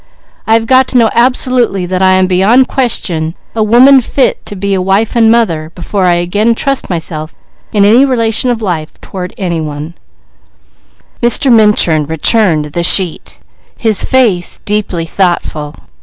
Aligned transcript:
I 0.47 0.53
have 0.55 0.65
got 0.65 0.87
to 0.87 0.97
know 0.97 1.11
absolutely 1.13 1.85
that 1.85 2.01
I 2.01 2.13
am 2.13 2.25
beyond 2.25 2.67
question 2.67 3.35
a 3.55 3.61
woman 3.61 4.01
fit 4.01 4.43
to 4.47 4.55
be 4.55 4.73
a 4.73 4.81
wife 4.81 5.15
and 5.15 5.29
mother, 5.29 5.71
before 5.75 6.05
I 6.05 6.15
again 6.15 6.55
trust 6.55 6.89
myself 6.89 7.35
in 7.71 7.85
any 7.85 8.03
relation 8.03 8.49
of 8.49 8.63
life 8.63 8.99
toward 8.99 9.31
any 9.37 9.59
one_. 9.61 9.93
Mr. 11.21 11.51
Minturn 11.53 12.07
returned 12.07 12.65
the 12.65 12.81
sheet, 12.81 13.41
his 13.77 14.03
face 14.03 14.59
deeply 14.65 15.05
thoughtful. 15.05 15.75